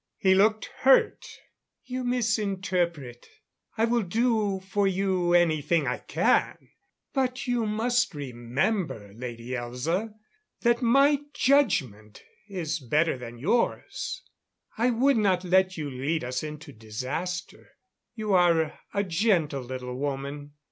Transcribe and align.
He 0.17 0.33
looked 0.33 0.65
hurt. 0.79 1.23
"You 1.85 2.03
misinterpret. 2.03 3.27
I 3.77 3.85
will 3.85 4.01
do 4.01 4.59
for 4.61 4.87
you 4.87 5.33
anything 5.35 5.85
I 5.85 5.99
can. 5.99 6.57
But 7.13 7.45
you 7.45 7.67
must 7.67 8.15
remember, 8.15 9.13
Lady 9.13 9.49
Elza, 9.51 10.11
that 10.61 10.81
my 10.81 11.19
judgment 11.35 12.23
is 12.49 12.79
better 12.79 13.15
than 13.15 13.37
yours. 13.37 14.23
I 14.75 14.89
would 14.89 15.17
not 15.17 15.43
let 15.43 15.77
you 15.77 15.91
lead 15.91 16.23
us 16.23 16.41
into 16.41 16.73
disaster. 16.73 17.69
You 18.15 18.33
are 18.33 18.79
a 18.95 19.03
gentle 19.03 19.61
little 19.61 19.95
woman. 19.95 20.53